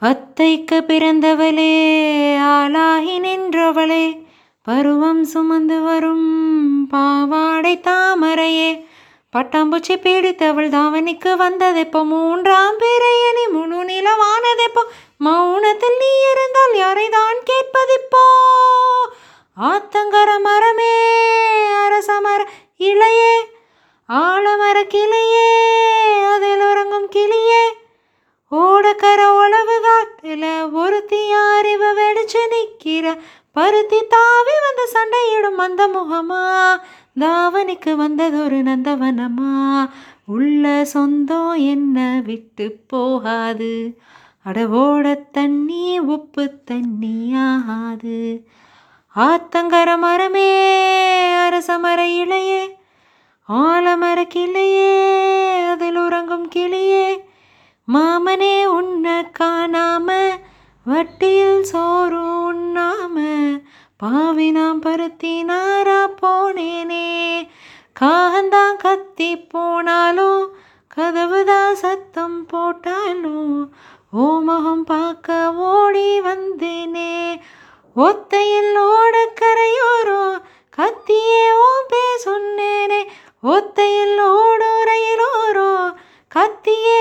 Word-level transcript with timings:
அத்தைக்கு 0.00 0.76
பிறந்தவளே 0.88 1.72
ஆளாகி 2.38 3.20
நின்றவளே 3.20 4.04
பருவம் 4.62 5.24
சுமந்து 5.24 5.80
வரும் 5.80 6.28
பாவாடை 6.88 7.80
தாமரையே. 7.80 8.70
பட்டாம்பூச்சி 9.32 9.94
பீடித்தவள் 10.04 10.68
தாவணிக்கு 10.68 11.30
வந்ததெப்போ 11.42 12.04
மூன்றாம் 12.04 12.78
பிறையணி 12.78 13.44
முழு 13.50 13.80
நிலவானதெப்போ 13.90 14.84
மௌனத்தில் 15.24 15.98
நீ 15.98 16.12
இருந்தால் 16.30 16.76
யாரை 16.76 17.08
தான் 17.08 17.40
கேட்பதிப்போ? 17.50 18.24
ஆத்தங்கர 19.60 20.30
மரமே 20.40 20.94
அரசமர 21.84 22.40
இளையே 22.76 23.36
ஆலமர 24.08 24.78
கிளையே 24.94 25.50
அதில் 26.34 26.64
உறங்கும் 26.70 27.10
கிளியே. 27.16 27.64
ஓடக்கர 28.50 29.36
உழவு 29.36 29.80
காட்டுல 29.82 30.72
ஒருத்தி 30.72 31.32
அறிவு 31.32 31.94
வெடிச்சு 31.96 32.38
நிக்கிற. 32.50 33.18
பருத்தி 33.52 34.02
தாவி 34.08 34.52
வந்து 34.64 34.86
சண்டையிடும் 34.86 35.58
அந்த 35.58 35.86
முகமா? 35.86 36.76
தாவணிக்கு 37.20 37.94
வந்ததொரு 37.94 38.56
நந்தவனமா? 38.56 39.90
உள்ள 40.26 40.84
சொந்தம் 40.84 41.52
என்ன 41.52 42.22
விட்டு 42.24 42.76
போகாது. 42.86 43.98
அடவோட 44.46 45.30
தண்ணி 45.32 45.98
உப்பு 45.98 46.64
தண்ணி 46.64 47.34
ஆகாது. 47.36 48.46
ஆத்தங்கர 49.16 49.98
மரமே 49.98 50.74
அரசமர 51.32 51.98
இளையே 51.98 52.74
ஆலமர 53.48 54.26
கிளையே 54.34 55.68
அதில் 55.68 55.96
உறங்கும் 55.96 56.50
கிளியே. 56.54 57.26
மாமனே 57.92 58.64
உன்னை 58.66 59.18
காணாம 59.38 60.08
வட்டியில் 60.86 61.62
சோறு 61.62 62.22
உண்ணாம 62.48 63.16
பாவினாம் 64.02 64.80
பருத்தி 64.80 65.44
நாரா 65.44 66.00
போனேனே. 66.20 67.06
காகந்தான் 68.00 68.76
கத்தி 68.76 69.30
போனாலும் 69.52 70.44
கதவுதான் 70.96 71.72
சத்தம் 71.72 72.46
போட்டாலும் 72.46 73.72
ஓமகம் 74.18 74.84
பார்க்க 74.92 75.38
ஓடி 75.70 76.20
வந்தேனே. 76.20 77.40
ஒத்தையில் 77.96 78.78
ஓடக்கரையோரோ 78.92 80.24
கத்தியே 80.78 81.44
ஓம்பே 81.66 81.97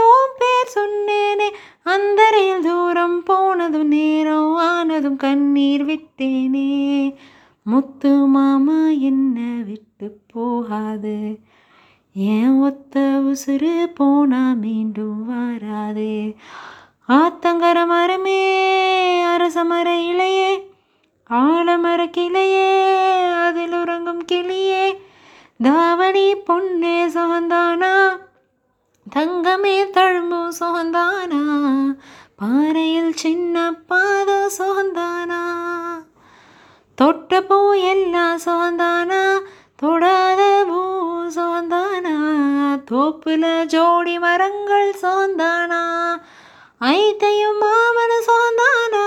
ஓம் 0.00 0.34
பேர் 0.38 0.72
சொன்னேனே. 0.74 1.54
அந்தரையில் 1.82 2.62
தூரம் 2.62 3.22
போனதும் 3.22 3.86
நேரம் 3.86 4.54
ஆனதும் 4.54 5.16
கண்ணீர் 5.16 5.86
விட்டேனே. 5.86 7.14
முத்து 7.62 8.08
மாமா 8.08 8.88
என்ன 8.88 9.62
விட்டு 9.66 10.18
போகாது. 10.32 11.38
ஏன் 12.14 12.60
ஒத்த 12.60 13.00
உசுறு 13.00 13.86
போனா 13.94 14.52
மீண்டும் 14.52 15.26
வராது. 15.26 16.34
ஆத்தங்கர 17.08 17.86
மரமே 17.86 18.62
அரசமர 19.24 20.08
இலையே. 20.08 20.70
ஆலமர 21.30 22.10
கிளையே 22.16 22.70
அதில் 23.42 23.72
உறங்கும் 23.72 24.24
கிளியே. 24.32 24.96
தாவணி 25.62 26.34
பொன்னே 26.34 27.06
சுகந்தானா. 27.06 28.08
தங்கமே 29.16 29.90
தழும்பு 29.90 30.52
சோந்தானா? 30.60 31.40
பாறையில் 32.36 33.14
சின்ன 33.14 33.72
பாதோ 33.88 34.50
சோந்தானா? 34.58 35.40
தொட்ட 36.94 37.42
பூ 37.42 37.72
எல்லாம் 37.72 38.38
சோந்தானா? 38.46 39.38
தொடாத 39.76 40.64
பூ 40.68 40.80
சோந்தானா? 41.28 42.14
தோப்புல 42.90 43.66
ஜோடி 43.66 44.18
மரங்கள் 44.18 44.94
சோந்தானா? 45.02 45.82
ஐத்தையும் 46.80 47.60
மாமன 47.60 48.12
சோந்தானா? 48.28 49.04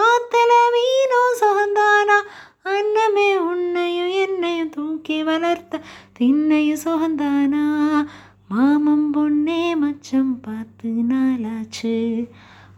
ஆத்தல 0.00 0.52
மீனும் 0.74 1.36
சோந்தானா? 1.40 2.18
அன்னமே 2.62 3.36
உன்னையும் 3.36 4.08
என்னையும் 4.08 4.70
தூக்கி 4.70 5.22
வளர்த்த 5.22 5.80
திண்ணையும் 6.18 6.84
சோந்தானா? 6.84 8.04
மாமம் 8.48 9.14
பொண்ணே 9.14 9.76
மச்சம் 9.76 10.40
பார்த்து 10.40 10.88
நாளாச்சு. 10.88 12.28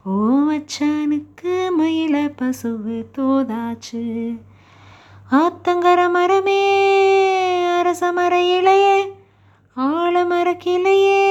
ஓ 0.04 0.10
மச்சானுக்கு 0.50 1.68
மயில 1.78 2.32
பசுவு 2.38 3.04
தோதாச்சு. 3.18 4.36
ஆத்தங்கர 5.30 6.10
மரமே 6.10 6.62
அரசமர 7.82 8.32
இலையே 8.58 9.12
ஆழமர 9.76 10.48
கிளையே 10.64 11.22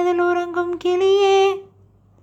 அதில் 0.00 0.20
உறங்கும் 0.20 0.78
கிளியே. 0.84 1.62